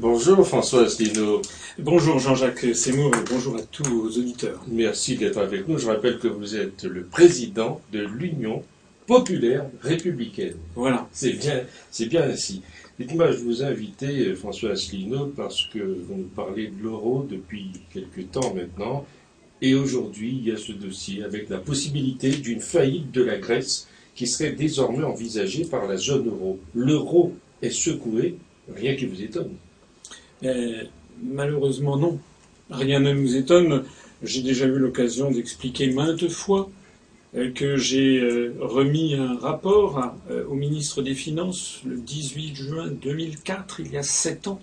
[0.00, 1.42] Bonjour François Asselineau.
[1.78, 4.64] Bonjour Jean-Jacques Seymour et bonjour à tous vos auditeurs.
[4.66, 5.76] Merci d'être avec nous.
[5.76, 8.62] Je rappelle que vous êtes le président de l'Union
[9.06, 10.54] populaire républicaine.
[10.74, 11.06] Voilà.
[11.12, 12.62] C'est bien, c'est bien ainsi.
[12.98, 17.66] Dites-moi, je vous ai invité, François Asselineau, parce que vous nous parlez de l'euro depuis
[17.92, 19.04] quelque temps maintenant.
[19.60, 23.86] Et aujourd'hui, il y a ce dossier avec la possibilité d'une faillite de la Grèce
[24.14, 26.58] qui serait désormais envisagée par la zone euro.
[26.74, 28.38] L'euro est secoué,
[28.74, 29.56] rien qui vous étonne.
[30.44, 30.84] Euh,
[31.22, 32.18] malheureusement, non.
[32.70, 33.84] Rien ne nous étonne.
[34.22, 36.70] J'ai déjà eu l'occasion d'expliquer maintes fois
[37.34, 40.14] euh, que j'ai euh, remis un rapport
[40.48, 44.60] au ministre des Finances le 18 juin 2004, il y a sept ans,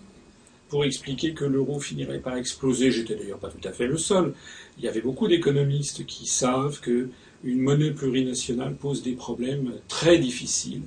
[0.70, 2.92] pour expliquer que l'euro finirait par exploser.
[2.92, 4.34] J'étais d'ailleurs pas tout à fait le seul.
[4.78, 7.10] Il y avait beaucoup d'économistes qui savent que
[7.44, 10.82] une monnaie plurinationale pose des problèmes très difficiles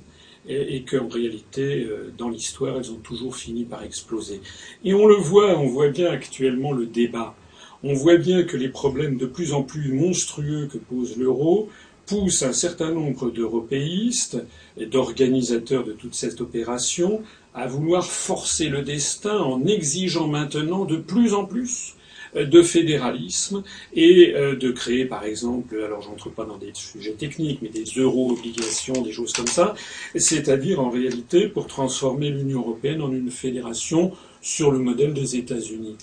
[0.47, 4.41] et, qu'en réalité, euh, dans l'histoire, elles ont toujours fini par exploser.
[4.83, 7.35] Et on le voit, on voit bien actuellement le débat.
[7.83, 11.69] On voit bien que les problèmes de plus en plus monstrueux que pose l'euro
[12.05, 14.37] poussent un certain nombre d'européistes
[14.77, 17.21] et d'organisateurs de toute cette opération
[17.53, 21.95] à vouloir forcer le destin en exigeant maintenant de plus en plus
[22.35, 27.59] de fédéralisme et euh, de créer, par exemple, alors j'entre pas dans des sujets techniques,
[27.61, 29.75] mais des euro-obligations, des choses comme ça,
[30.15, 35.97] c'est-à-dire en réalité pour transformer l'Union européenne en une fédération sur le modèle des États-Unis.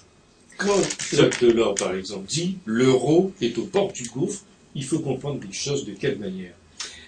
[0.58, 0.80] Quand
[1.12, 4.42] Jacques Delors, par exemple, dit l'euro est aux portes du gouffre,
[4.74, 6.52] il faut comprendre les choses de quelle manière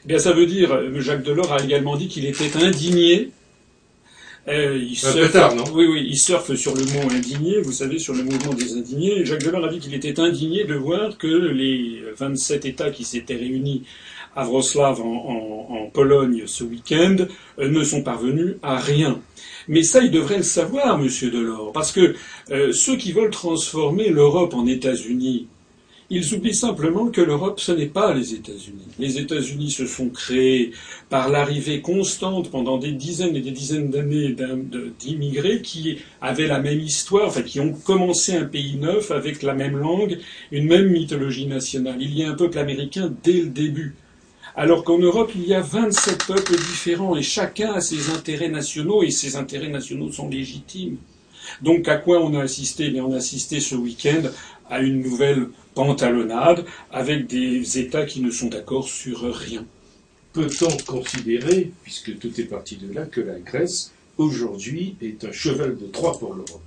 [0.05, 3.31] eh bien, ça veut dire, Jacques Delors a également dit qu'il était indigné
[4.49, 7.99] euh, il surfe, tard, non oui, oui, il surfe sur le mot indigné, vous savez,
[7.99, 9.25] sur le mouvement des indignés.
[9.25, 13.37] Jacques Delors a dit qu'il était indigné de voir que les 27 États qui s'étaient
[13.37, 13.83] réunis
[14.35, 17.17] à Wrocław en, en, Pologne ce week-end
[17.59, 19.21] euh, ne sont parvenus à rien.
[19.69, 22.15] Mais ça, il devrait le savoir, Monsieur Delors, parce que
[22.51, 25.49] euh, ceux qui veulent transformer l'Europe en États-Unis,
[26.11, 28.83] ils oublient simplement que l'Europe, ce n'est pas les États-Unis.
[28.99, 30.73] Les États-Unis se sont créés
[31.09, 34.35] par l'arrivée constante pendant des dizaines et des dizaines d'années
[34.99, 39.55] d'immigrés qui avaient la même histoire, enfin qui ont commencé un pays neuf avec la
[39.55, 40.19] même langue,
[40.51, 41.99] une même mythologie nationale.
[42.01, 43.95] Il y a un peuple américain dès le début.
[44.57, 49.05] Alors qu'en Europe, il y a 27 peuples différents et chacun a ses intérêts nationaux
[49.05, 50.97] et ses intérêts nationaux sont légitimes.
[51.63, 52.93] Donc à quoi on a assisté?
[52.95, 54.23] Eh On a assisté ce week-end
[54.71, 59.67] à une nouvelle pantalonnade avec des États qui ne sont d'accord sur rien.
[60.33, 65.77] Peut-on considérer, puisque tout est parti de là, que la Grèce, aujourd'hui, est un cheval
[65.77, 66.63] de Troie pour l'Europe?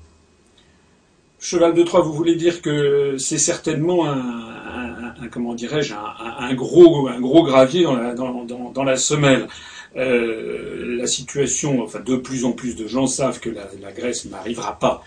[1.39, 7.19] Cheval de Troie, vous voulez dire que c'est certainement un, comment dirais-je, un, gros, un
[7.19, 9.47] gros gravier dans la, dans, la semelle.
[9.95, 14.77] Euh, la situation, enfin, de plus en plus de gens savent que la Grèce n'arrivera
[14.79, 15.03] pas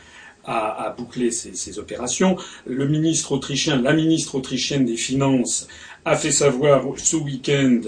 [0.46, 2.36] à, boucler ces, opérations.
[2.66, 5.66] Le ministre autrichien, la ministre autrichienne des Finances
[6.04, 7.80] a fait savoir ce week-end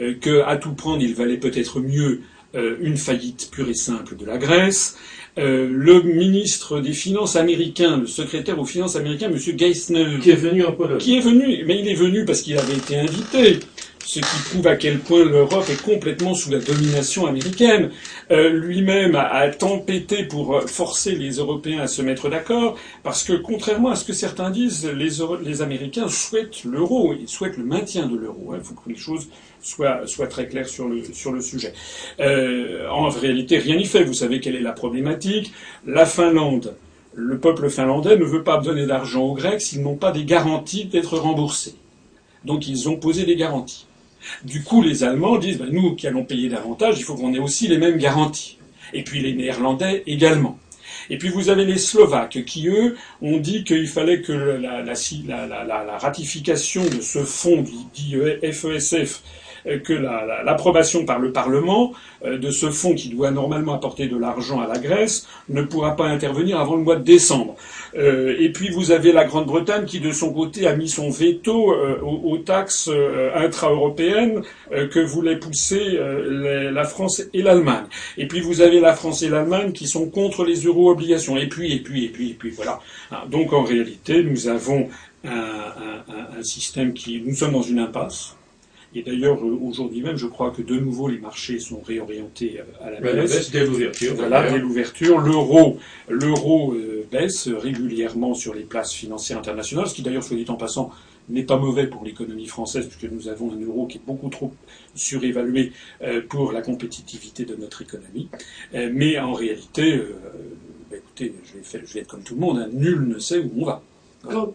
[0.00, 2.22] euh, qu'à tout prendre, il valait peut-être mieux
[2.54, 4.96] euh, une faillite pure et simple de la Grèce.
[5.38, 9.36] Euh, le ministre des Finances américain, le secrétaire aux Finances américain, M.
[9.36, 12.56] Geithner, qui est venu en Pologne, qui est venu, mais il est venu parce qu'il
[12.56, 13.60] avait été invité
[14.06, 17.90] ce qui prouve à quel point l'Europe est complètement sous la domination américaine.
[18.30, 23.90] Euh, lui-même a, tempêté pour forcer les Européens à se mettre d'accord, parce que contrairement
[23.90, 28.54] à ce que certains disent, les, Américains souhaitent l'euro, ils souhaitent le maintien de l'euro.
[28.54, 29.28] Il faut que les choses
[29.60, 31.72] soient, très claires sur le, sur le sujet.
[32.20, 34.04] Euh, en réalité, rien n'y fait.
[34.04, 35.52] Vous savez quelle est la problématique.
[35.84, 36.76] La Finlande,
[37.14, 40.84] le peuple finlandais ne veut pas donner d'argent aux Grecs s'ils n'ont pas des garanties
[40.84, 41.74] d'être remboursés.
[42.44, 43.85] Donc ils ont posé des garanties.
[44.44, 47.38] Du coup, les Allemands disent, ben, nous qui allons payer davantage, il faut qu'on ait
[47.38, 48.58] aussi les mêmes garanties.
[48.92, 50.58] Et puis les Néerlandais également.
[51.10, 55.98] Et puis vous avez les Slovaques qui, eux, ont dit qu'il fallait que la, la,
[55.98, 57.64] ratification de ce fonds
[57.94, 58.16] dit
[58.52, 59.45] FESF euh,
[59.84, 61.92] que l'approbation par le Parlement
[62.24, 65.96] euh, de ce fonds qui doit normalement apporter de l'argent à la Grèce ne pourra
[65.96, 67.56] pas intervenir avant le mois de décembre.
[67.96, 71.74] Euh, et puis vous avez la Grande-Bretagne qui, de son côté, a mis son veto
[72.02, 72.90] aux, taxes
[73.34, 77.86] intra-européennes que voulaient pousser la France et l'Allemagne.
[78.18, 81.36] Et puis vous avez la France et l'Allemagne qui sont contre les euro-obligations.
[81.36, 82.80] Et puis, et puis, et puis, et puis, voilà.
[83.10, 84.88] Ah, donc en réalité, nous avons
[85.24, 87.22] un, un, un système qui...
[87.24, 88.35] Nous sommes dans une impasse.
[88.96, 92.86] Et d'ailleurs, euh, aujourd'hui même, je crois que de nouveau les marchés sont réorientés euh,
[92.86, 93.50] à la baisse.
[93.50, 94.14] dès l'ouverture.
[94.14, 95.18] Voilà, dès l'ouverture.
[95.18, 95.78] L'euro,
[96.08, 100.54] l'euro euh, baisse régulièrement sur les places financières internationales, ce qui d'ailleurs, soit dit en
[100.54, 100.90] passant,
[101.28, 104.54] n'est pas mauvais pour l'économie française, puisque nous avons un euro qui est beaucoup trop
[104.94, 105.72] surévalué
[106.30, 108.28] pour la compétitivité de notre économie.
[108.72, 110.00] mais en réalité,
[110.88, 112.68] bah, écoutez, je vais, être comme tout le monde, hein.
[112.72, 113.82] nul ne sait où on va.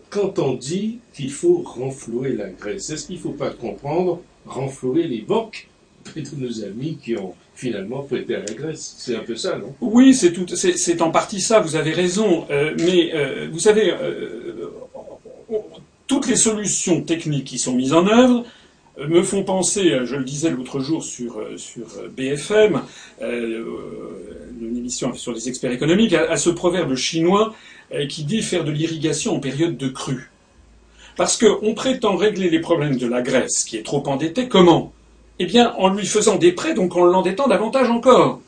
[0.09, 5.07] Quand, on dit qu'il faut renflouer la Grèce, est-ce qu'il ne faut pas comprendre renflouer
[5.07, 5.67] les banques
[6.15, 9.73] de nos amis qui ont finalement prêté à la Grèce C'est un peu ça, non?
[9.81, 11.59] Oui, c'est en partie ça.
[11.59, 14.71] Vous avez raison, euh, mais euh, vous savez, euh,
[16.07, 18.45] toutes les solutions techniques qui sont mises en œuvre
[18.97, 21.41] me font penser, je le disais l'autre jour sur,
[22.15, 22.81] BFM,
[23.21, 27.55] une émission sur les experts économiques, à ce proverbe chinois
[28.09, 30.29] qui dit faire de l'irrigation en période de crue.
[31.17, 34.93] Parce qu'on prétend régler les problèmes de la Grèce, qui est trop endettée, comment?
[35.39, 38.41] Eh bien, en lui faisant des prêts, donc en l'endettant davantage encore.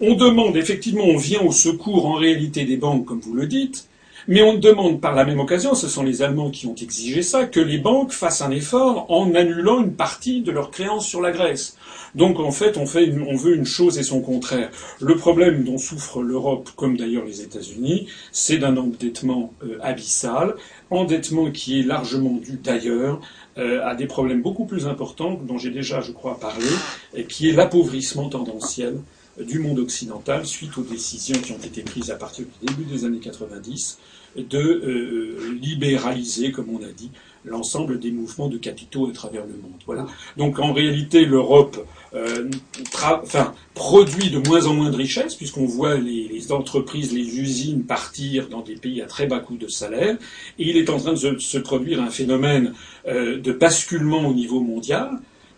[0.00, 3.86] On demande, effectivement, on vient au secours en réalité des banques, comme vous le dites,
[4.28, 7.46] mais on demande par la même occasion, ce sont les Allemands qui ont exigé ça,
[7.46, 11.32] que les banques fassent un effort en annulant une partie de leurs créances sur la
[11.32, 11.76] Grèce.
[12.14, 14.70] Donc en fait, on, fait on veut une chose et son contraire.
[15.00, 20.54] Le problème dont souffre l'Europe, comme d'ailleurs les États-Unis, c'est d'un endettement euh, abyssal,
[20.90, 23.20] endettement qui est largement dû d'ailleurs
[23.58, 26.66] euh, à des problèmes beaucoup plus importants dont j'ai déjà, je crois, parlé,
[27.14, 28.98] et qui est l'appauvrissement tendanciel
[29.40, 33.04] du monde occidental suite aux décisions qui ont été prises à partir du début des
[33.04, 33.98] années 90
[34.36, 37.10] de euh, libéraliser, comme on a dit,
[37.44, 39.80] l'ensemble des mouvements de capitaux à travers le monde.
[39.86, 40.06] Voilà.
[40.36, 42.48] Donc en réalité, l'Europe euh,
[43.74, 48.48] produit de moins en moins de richesses, puisqu'on voit les, les, entreprises, les usines partir
[48.48, 50.16] dans des pays à très bas coût de salaire,
[50.58, 52.74] et il est en train de se, se produire un phénomène
[53.08, 55.10] euh, de basculement au niveau mondial,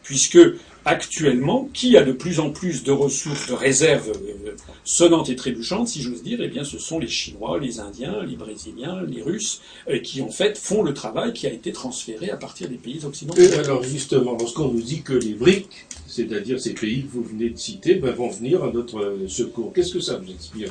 [0.03, 0.39] puisque
[0.85, 4.51] actuellement, qui a de plus en plus de ressources, de réserves euh,
[4.85, 8.37] sonnantes et trébuchantes, si j'ose dire, eh bien, ce sont les Chinois, les Indiens, les
[8.37, 12.37] Brésiliens, les Russes, euh, qui en fait font le travail qui a été transféré à
[12.37, 13.41] partir des pays occidentaux.
[13.41, 15.69] Et alors justement, lorsqu'on nous dit que les BRIC,
[16.07, 19.73] c'est-à-dire ces pays que vous venez de citer, ben, vont venir à notre euh, secours,
[19.75, 20.69] qu'est-ce que ça vous explique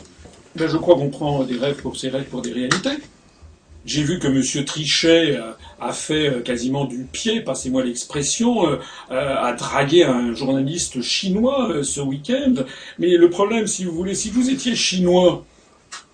[0.55, 2.97] ben, Je crois qu'on prend des rêves pour ces rêves pour des réalités.
[3.85, 4.65] J'ai vu que M.
[4.65, 5.51] Trichet euh,
[5.81, 8.77] a fait euh, quasiment du pied, passez-moi l'expression, euh,
[9.09, 12.53] a dragué un journaliste chinois ce week-end.
[12.97, 15.45] Mais le problème, si vous voulez, si vous étiez chinois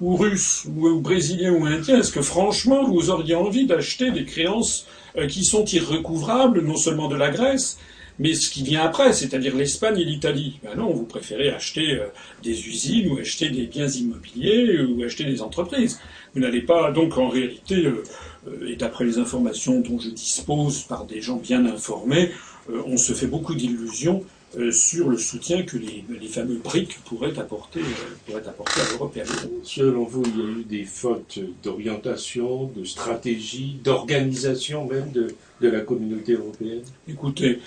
[0.02, 4.88] ou russe ou brésilien ou indien, est-ce que franchement vous auriez envie d'acheter des créances
[5.28, 7.78] qui sont irrecouvrables, non seulement de la Grèce,
[8.20, 10.60] mais ce qui vient après, c'est-à-dire l'Espagne et l'Italie.
[10.64, 12.00] Ben non, vous préférez acheter
[12.44, 16.00] des usines ou acheter des biens immobiliers ou acheter des entreprises.
[16.36, 18.04] Vous n'allez pas, donc en réalité, euh,
[18.48, 22.32] euh, et d'après les informations dont je dispose par des gens bien informés,
[22.70, 24.24] euh, on se fait beaucoup d'illusions
[24.72, 27.82] sur le soutien que les, fameux BRIC pourraient apporter,
[28.26, 29.52] pourraient apporter à l'Europe et à l'Europe.
[29.62, 35.68] Selon vous, il y a eu des fautes d'orientation, de stratégie, d'organisation même de, de
[35.70, 36.82] la communauté européenne?
[37.08, 37.60] Écoutez,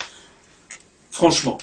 [1.13, 1.59] franchement,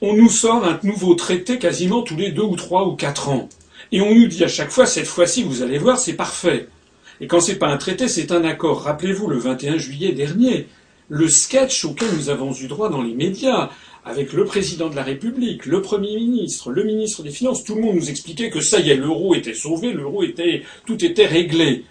[0.00, 3.48] on nous sort un nouveau traité quasiment tous les deux ou trois ou quatre ans.
[3.92, 6.68] Et on nous dit à chaque fois, cette fois-ci, vous allez voir, c'est parfait.
[7.20, 8.82] Et quand c'est pas un traité, c'est un accord.
[8.82, 10.66] Rappelez-vous, le 21 juillet dernier,
[11.08, 13.70] le sketch auquel nous avons eu droit dans les médias,
[14.04, 17.82] avec le président de la République, le Premier ministre, le ministre des Finances, tout le
[17.82, 21.84] monde nous expliquait que ça y est, l'euro était sauvé, l'euro était, tout était réglé.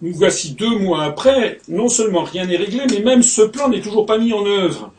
[0.00, 3.80] Nous voici deux mois après, non seulement rien n'est réglé, mais même ce plan n'est
[3.80, 4.92] toujours pas mis en œuvre.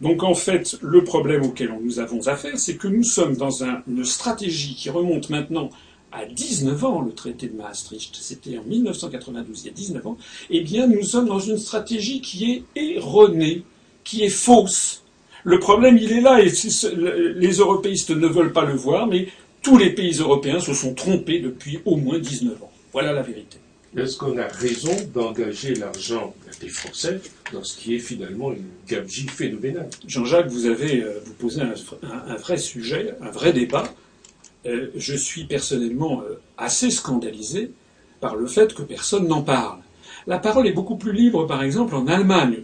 [0.00, 4.04] Donc en fait, le problème auquel nous avons affaire, c'est que nous sommes dans une
[4.04, 5.70] stratégie qui remonte maintenant
[6.12, 10.16] à 19 ans, le traité de Maastricht, c'était en 1992, il y a 19 ans,
[10.50, 13.62] eh bien nous sommes dans une stratégie qui est erronée,
[14.04, 15.02] qui est fausse.
[15.44, 16.50] Le problème, il est là, et
[17.36, 19.28] les européistes ne veulent pas le voir, mais
[19.62, 22.72] tous les pays européens se sont trompés depuis au moins 19 ans.
[22.92, 23.58] Voilà la vérité.
[23.96, 27.20] Est-ce qu'on a raison d'engager l'argent des Français
[27.52, 32.36] dans ce qui est finalement une gabegie phénoménale Jean-Jacques, vous avez euh, vous posé un,
[32.36, 33.84] vrai sujet, un vrai débat.
[34.66, 37.72] Euh, je suis personnellement euh, assez scandalisé
[38.20, 39.78] par le fait que personne n'en parle.
[40.26, 42.56] La parole est beaucoup plus libre, par exemple, en Allemagne.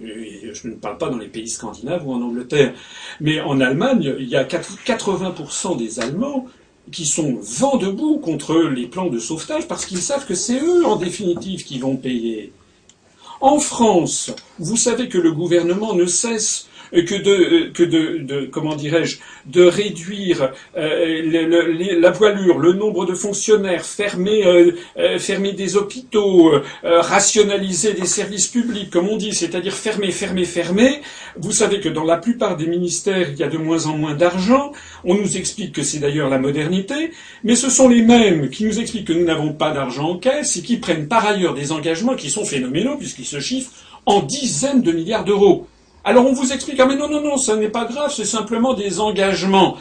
[0.52, 2.74] Je ne parle pas dans les pays scandinaves ou en Angleterre.
[3.20, 6.46] Mais en Allemagne, il y a 80% des Allemands
[6.92, 10.84] qui sont vent debout contre les plans de sauvetage parce qu'ils savent que c'est eux,
[10.84, 12.52] en définitive, qui vont payer.
[13.40, 16.66] En France, vous savez que le gouvernement ne cesse
[17.02, 23.84] que de, que de, comment dirais-je, de réduire euh, la voilure, le nombre de fonctionnaires,
[23.84, 30.10] fermer, euh, euh, fermer des hôpitaux, rationaliser des services publics, comme on dit, c'est-à-dire fermer,
[30.10, 31.00] fermer, fermer.
[31.36, 34.14] Vous savez que dans la plupart des ministères, il y a de moins en moins
[34.14, 34.72] d'argent.
[35.04, 37.10] On nous explique que c'est d'ailleurs la modernité,
[37.42, 40.56] mais ce sont les mêmes qui nous expliquent que nous n'avons pas d'argent en caisse
[40.56, 43.72] et qui prennent par ailleurs des engagements qui sont phénoménaux puisqu'ils se chiffrent
[44.06, 45.66] en dizaines de milliards d'euros.
[46.04, 48.74] Alors on vous explique, ah mais non, non, non, ça n'est pas grave, c'est simplement
[48.74, 49.78] des engagements.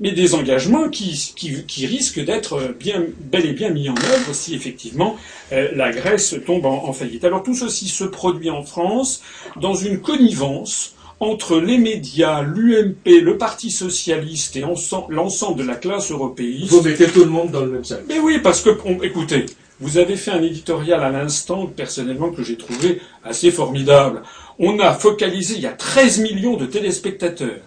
[0.00, 4.54] mais des engagements qui, qui, risquent d'être bien, bel et bien mis en œuvre si
[4.54, 5.16] effectivement
[5.52, 7.24] euh, la Grèce tombe en, faillite.
[7.24, 9.22] Alors tout ceci se produit en France
[9.56, 14.64] dans une connivence entre les médias, l'UMP, le Parti socialiste et
[15.08, 16.66] l'ensemble de la classe européenne.
[16.66, 18.00] Vous mettez tout le monde dans le même sac.
[18.08, 18.70] Mais oui, parce que,
[19.04, 19.46] écoutez,
[19.82, 24.22] vous avez fait un éditorial à l'instant, personnellement, que j'ai trouvé assez formidable.
[24.58, 27.60] On a focalisé, il y a 13 millions de téléspectateurs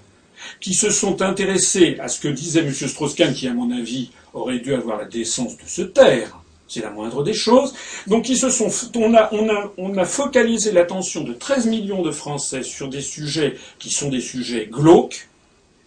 [0.59, 2.71] qui se sont intéressés à ce que disait M.
[2.73, 6.39] Strauss-Kahn, qui, à mon avis, aurait dû avoir la décence de se taire.
[6.67, 7.73] C'est la moindre des choses.
[8.07, 8.27] Donc,
[8.95, 14.21] on a focalisé l'attention de 13 millions de Français sur des sujets qui sont des
[14.21, 15.27] sujets glauques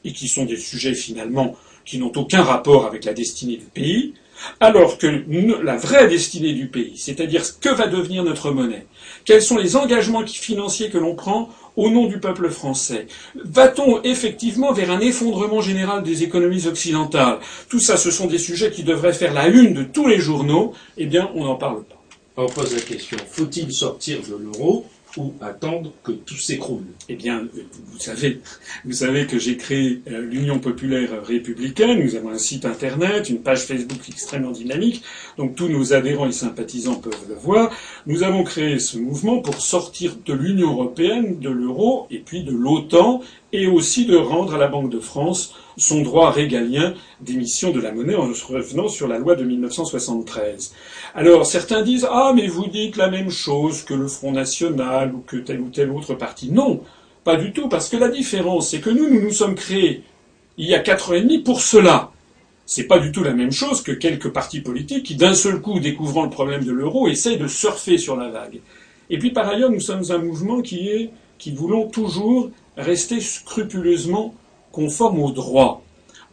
[0.04, 4.14] et qui sont des sujets finalement qui n'ont aucun rapport avec la destinée du pays.
[4.60, 5.24] Alors que
[5.64, 8.86] la vraie destinée du pays, c'est-à-dire ce que va devenir notre monnaie,
[9.28, 14.72] quels sont les engagements financiers que l'on prend au nom du peuple français Va-t-on effectivement
[14.72, 17.38] vers un effondrement général des économies occidentales?
[17.68, 20.72] Tout ça, ce sont des sujets qui devraient faire la une de tous les journaux.
[20.96, 21.96] Eh bien, on n'en parle pas.
[22.38, 24.86] On pose la question, faut-il sortir de l'euro?
[25.16, 27.46] Ou attendre que tout s'écroule Eh bien,
[27.86, 28.40] vous savez,
[28.84, 32.02] vous savez que j'ai créé euh, l'Union populaire républicaine.
[32.02, 35.02] Nous avons un site internet, une page Facebook extrêmement dynamique,
[35.36, 37.72] donc tous nos adhérents et sympathisants peuvent le voir.
[38.06, 42.52] Nous avons créé ce mouvement pour sortir de l'Union européenne, de l'euro et puis de
[42.52, 43.22] l'OTAN,
[43.52, 47.92] et aussi de rendre à la Banque de France son droit régalien d'émission de la
[47.92, 50.74] monnaie en revenant sur la loi de 1973.
[51.14, 55.18] Alors certains disent Ah, mais vous dites la même chose que le Front National ou
[55.26, 56.50] que tel ou tel autre parti.
[56.50, 56.82] Non,
[57.24, 60.02] pas du tout, parce que la différence, c'est que nous, nous nous sommes créés
[60.58, 62.10] il y a quatre ans et demi pour cela.
[62.66, 65.78] C'est pas du tout la même chose que quelques partis politiques qui, d'un seul coup,
[65.78, 68.60] découvrant le problème de l'euro, essayent de surfer sur la vague.
[69.08, 74.34] Et puis, par ailleurs, nous sommes un mouvement qui est, qui voulons toujours rester scrupuleusement
[74.72, 75.82] conforme au droit.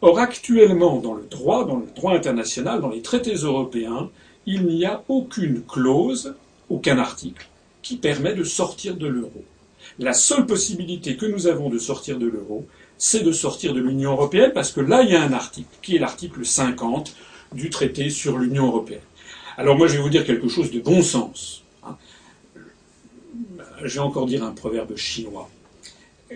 [0.01, 4.09] Or, actuellement, dans le droit, dans le droit international, dans les traités européens,
[4.45, 6.35] il n'y a aucune clause,
[6.69, 7.47] aucun article,
[7.81, 9.43] qui permet de sortir de l'euro.
[9.99, 14.11] La seule possibilité que nous avons de sortir de l'euro, c'est de sortir de l'Union
[14.11, 17.15] européenne, parce que là, il y a un article, qui est l'article 50
[17.53, 19.01] du traité sur l'Union européenne.
[19.57, 21.63] Alors moi, je vais vous dire quelque chose de bon sens.
[21.83, 21.97] Hein.
[23.83, 25.49] Je vais encore dire un proverbe chinois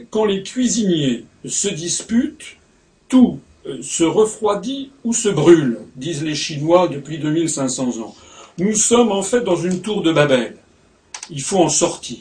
[0.09, 2.57] quand les cuisiniers se disputent,
[3.07, 8.15] tout euh, se refroidit ou se brûle, disent les Chinois depuis 2500 ans.
[8.57, 10.55] Nous sommes en fait dans une tour de Babel.
[11.29, 12.17] Il faut en sortir.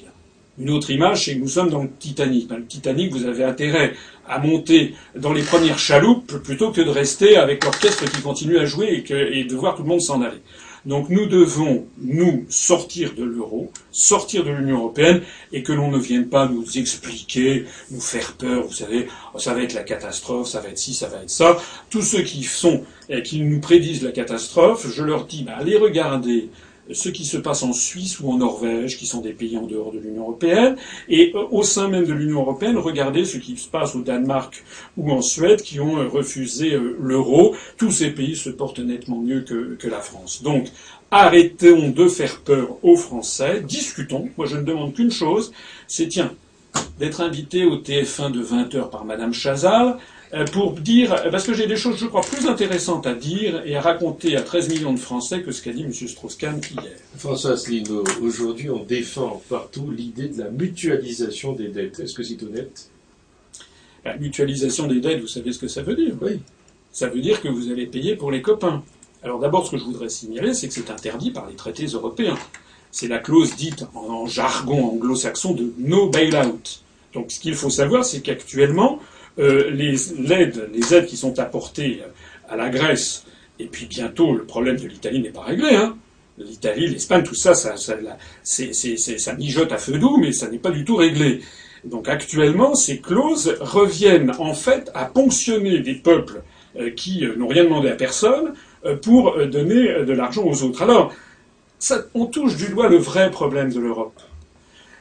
[0.58, 2.50] Une autre image, c'est que nous sommes dans le Titanic.
[2.50, 3.94] Le Titanic, vous avez intérêt
[4.26, 8.64] à monter dans les premières chaloupes plutôt que de rester avec l'orchestre qui continue à
[8.64, 10.40] jouer et de voir tout le monde s'en aller.
[10.86, 15.98] Donc nous devons, nous, sortir de l'euro, sortir de l'Union européenne, et que l'on ne
[15.98, 20.48] vienne pas nous expliquer, nous faire peur, vous savez, oh, ça va être la catastrophe,
[20.48, 21.58] ça va être ci, ça va être ça.
[21.90, 22.84] Tous ceux qui sont,
[23.24, 26.48] qui nous prédisent la catastrophe, je leur dis, bah, allez regarder
[26.92, 29.92] ce qui se passe en Suisse ou en Norvège, qui sont des pays en dehors
[29.92, 30.76] de l'Union européenne,
[31.08, 34.64] et euh, au sein même de l'Union européenne, regardez ce qui se passe au Danemark
[34.96, 37.54] ou en Suède, qui ont euh, refusé euh, l'euro.
[37.76, 40.42] Tous ces pays se portent nettement mieux que, la France.
[40.42, 40.66] Donc,
[41.10, 44.28] arrêtons de faire peur aux Français, discutons.
[44.36, 45.52] Moi, je ne demande qu'une chose,
[45.86, 46.32] c'est tiens,
[46.98, 49.96] d'être invité au TF1 de 20 heures par Madame Chazal,
[50.52, 53.80] pour dire, parce que j'ai des choses, je crois, plus intéressantes à dire et à
[53.80, 55.92] raconter à 13 millions de Français que ce qu'a dit M.
[55.92, 56.84] Strauss-Kahn hier.
[57.16, 62.00] François Asselineau, aujourd'hui, on défend partout l'idée de la mutualisation des dettes.
[62.00, 62.90] Est-ce que c'est honnête?
[64.04, 66.14] La mutualisation des dettes, vous savez ce que ça veut dire?
[66.20, 66.40] Oui.
[66.92, 68.82] Ça veut dire que vous allez payer pour les copains.
[69.22, 72.38] Alors d'abord, ce que je voudrais signaler, c'est que c'est interdit par les traités européens.
[72.90, 76.82] C'est la clause dite en jargon anglo-saxon de no bailout.
[77.14, 79.00] Donc ce qu'il faut savoir, c'est qu'actuellement,
[79.38, 82.02] euh, les, aides, les aides qui sont apportées
[82.48, 83.24] à la Grèce,
[83.58, 85.74] et puis bientôt le problème de l'Italie n'est pas réglé.
[85.74, 85.96] Hein.
[86.38, 87.94] L'Italie, l'Espagne, tout ça, ça, ça,
[88.42, 91.40] ça mijote à feu doux, mais ça n'est pas du tout réglé.
[91.84, 96.42] Donc actuellement, ces clauses reviennent en fait à ponctionner des peuples
[96.76, 98.54] euh, qui euh, n'ont rien demandé à personne
[99.02, 100.82] pour donner de l'argent aux autres.
[100.82, 101.12] Alors,
[101.80, 104.20] ça, on touche du doigt le vrai problème de l'Europe.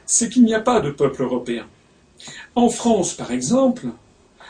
[0.04, 1.64] C'est qu'il n'y a pas de peuple européen.
[2.56, 3.86] En France, par exemple,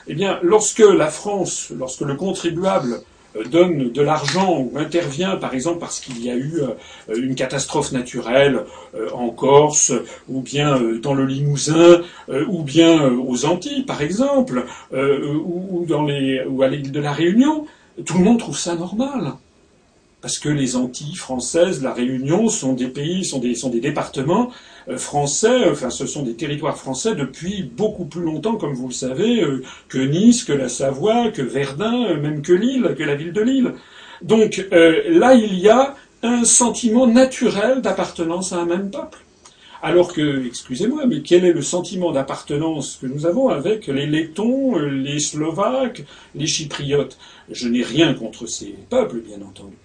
[0.09, 3.03] eh bien, lorsque la France, lorsque le contribuable
[3.37, 7.35] euh, donne de l'argent ou intervient, par exemple, parce qu'il y a eu euh, une
[7.35, 9.93] catastrophe naturelle euh, en Corse,
[10.29, 12.01] ou bien dans le Limousin,
[12.49, 15.87] ou bien aux Antilles, par exemple, ou,
[16.63, 17.67] à l'île de la Réunion,
[18.05, 19.35] tout le monde trouve ça normal.
[20.21, 24.51] Parce que les Antilles françaises, la Réunion, sont des pays, sont des, sont des départements
[24.89, 28.95] euh, français, enfin ce sont des territoires français depuis beaucoup plus longtemps, comme vous le
[28.95, 33.15] savez, euh, que Nice, que la Savoie, que Verdun, euh, même que Lille, que la
[33.15, 33.75] ville de Lille.
[34.23, 35.95] Donc là, il y a
[36.25, 39.19] un sentiment naturel d'appartenance à un même peuple.
[39.81, 44.77] Alors que, excusez-moi, mais quel est le sentiment d'appartenance que nous avons avec les Lettons,
[44.77, 46.03] les Slovaques,
[46.35, 47.17] les Chypriotes?
[47.49, 49.77] Je n'ai rien contre ces peuples, bien entendu.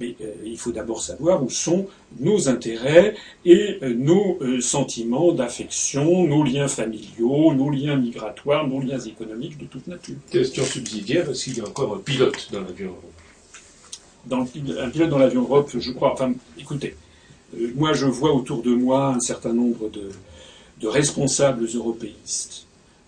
[0.00, 1.88] Mais euh, il faut d'abord savoir où sont
[2.20, 3.14] nos intérêts
[3.44, 9.58] et euh, nos euh, sentiments d'affection, nos liens familiaux, nos liens migratoires, nos liens économiques
[9.58, 10.14] de toute nature.
[10.30, 13.12] Question subsidiaire, est-ce qu'il y a encore un pilote dans l'avion Europe
[14.26, 16.12] dans Un pilote dans l'avion Europe, je crois.
[16.12, 16.94] Enfin, écoutez,
[17.74, 20.10] moi je vois autour de moi un certain nombre de,
[20.80, 22.66] de responsables européistes.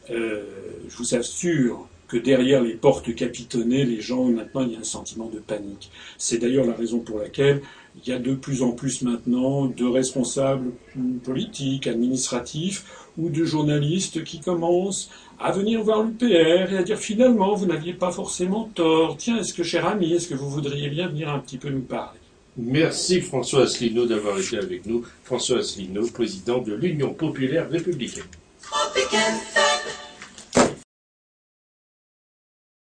[0.09, 4.85] je vous assure que derrière les portes capitonnées, les gens, maintenant, il y a un
[4.85, 5.91] sentiment de panique.
[6.19, 7.63] C'est d'ailleurs la raison pour laquelle
[7.97, 10.73] il y a de plus en plus maintenant de responsables
[11.25, 12.85] politiques, administratifs
[13.17, 17.95] ou de journalistes qui commencent à venir voir l'UPR et à dire finalement, vous n'aviez
[17.95, 19.17] pas forcément tort.
[19.17, 21.81] Tiens, est-ce que, cher ami, est-ce que vous voudriez bien venir un petit peu nous
[21.81, 22.19] parler?
[22.57, 25.05] Merci François Asselineau d'avoir été avec nous.
[25.23, 28.25] François Asselineau, président de l'Union populaire républicaine.